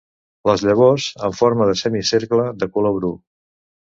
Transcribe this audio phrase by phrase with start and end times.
[0.49, 3.13] Les llavors en forma de semicercle de color bru.